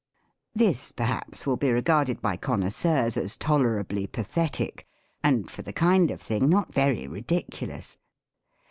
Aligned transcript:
This, 0.55 0.91
perhaps, 0.91 1.45
will 1.45 1.57
be 1.57 1.69
regarded 1.71 2.23
by 2.23 2.35
connoisseurs 2.35 3.15
as 3.17 3.37
tolerably 3.37 4.07
pathetic, 4.07 4.87
and 5.23 5.47
for 5.47 5.61
the 5.61 5.73
kind 5.73 6.09
of 6.09 6.19
thing 6.19 6.49
not 6.49 6.73
very 6.73 7.07
ridiculous. 7.07 7.99